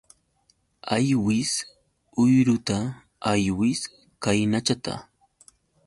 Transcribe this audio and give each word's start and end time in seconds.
Aywis 0.93 1.51
uyruta 2.21 2.77
aywis 3.31 3.79
kaynachata. 4.23 4.93